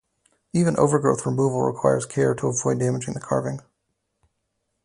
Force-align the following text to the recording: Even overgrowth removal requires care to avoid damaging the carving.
Even 0.51 0.75
overgrowth 0.77 1.27
removal 1.27 1.61
requires 1.61 2.07
care 2.07 2.33
to 2.33 2.47
avoid 2.47 2.79
damaging 2.79 3.13
the 3.13 3.19
carving. 3.19 3.59